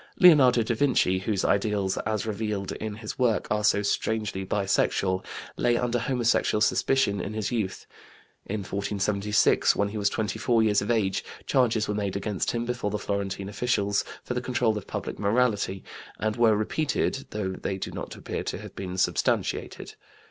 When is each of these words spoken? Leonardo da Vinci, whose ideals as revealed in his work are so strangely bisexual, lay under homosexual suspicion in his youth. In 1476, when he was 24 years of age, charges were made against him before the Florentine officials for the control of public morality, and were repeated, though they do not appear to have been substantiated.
Leonardo 0.17 0.63
da 0.63 0.73
Vinci, 0.73 1.19
whose 1.19 1.45
ideals 1.45 1.95
as 2.07 2.25
revealed 2.25 2.71
in 2.71 2.95
his 2.95 3.19
work 3.19 3.45
are 3.51 3.63
so 3.63 3.83
strangely 3.83 4.43
bisexual, 4.43 5.23
lay 5.57 5.77
under 5.77 5.99
homosexual 5.99 6.59
suspicion 6.59 7.21
in 7.21 7.35
his 7.35 7.51
youth. 7.51 7.85
In 8.47 8.61
1476, 8.61 9.75
when 9.75 9.89
he 9.89 9.99
was 9.99 10.09
24 10.09 10.63
years 10.63 10.81
of 10.81 10.89
age, 10.89 11.23
charges 11.45 11.87
were 11.87 11.93
made 11.93 12.15
against 12.15 12.49
him 12.49 12.65
before 12.65 12.89
the 12.89 12.97
Florentine 12.97 13.47
officials 13.47 14.03
for 14.23 14.33
the 14.33 14.41
control 14.41 14.75
of 14.75 14.87
public 14.87 15.19
morality, 15.19 15.83
and 16.17 16.35
were 16.35 16.55
repeated, 16.57 17.27
though 17.29 17.49
they 17.49 17.77
do 17.77 17.91
not 17.91 18.15
appear 18.15 18.41
to 18.43 18.57
have 18.57 18.75
been 18.75 18.97
substantiated. 18.97 19.93